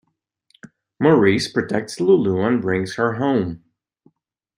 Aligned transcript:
Maurice 0.99 1.47
protects 1.47 1.99
Lulu 1.99 2.41
and 2.41 2.59
brings 2.59 2.95
her 2.95 3.13
home. 3.17 3.63